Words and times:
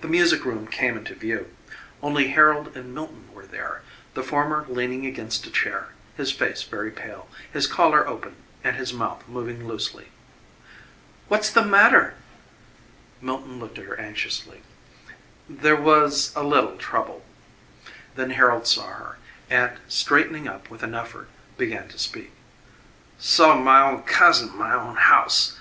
The 0.00 0.08
music 0.08 0.44
room 0.44 0.66
came 0.66 0.96
into 0.96 1.14
view. 1.14 1.48
Only 2.02 2.30
Harold 2.30 2.76
and 2.76 2.92
Milton 2.92 3.32
were 3.32 3.46
there, 3.46 3.82
the 4.14 4.24
former 4.24 4.64
leaning 4.66 5.06
against 5.06 5.46
a 5.46 5.50
chair, 5.52 5.90
his 6.16 6.32
face 6.32 6.64
very 6.64 6.90
pale, 6.90 7.28
his 7.52 7.68
collar 7.68 8.04
open, 8.08 8.34
and 8.64 8.74
his 8.74 8.92
mouth 8.92 9.22
moving 9.28 9.68
loosely. 9.68 10.08
"What's 11.28 11.50
the 11.52 11.64
matter?" 11.64 12.14
Milton 13.20 13.60
looked 13.60 13.78
at 13.78 13.84
her 13.84 13.96
anxiously. 13.96 14.64
"There 15.48 15.80
was 15.80 16.32
a 16.34 16.42
little 16.42 16.76
trouble" 16.76 17.24
Then 18.16 18.30
Harold 18.30 18.66
saw 18.66 18.88
her 18.88 19.18
and, 19.48 19.78
straightening 19.86 20.48
up 20.48 20.68
with 20.68 20.82
an 20.82 20.96
effort, 20.96 21.28
began 21.56 21.86
to 21.90 21.98
speak. 22.00 22.32
"Sult 23.20 23.60
m'own 23.60 24.02
cousin 24.02 24.48
m'own 24.58 24.96
house. 24.96 25.56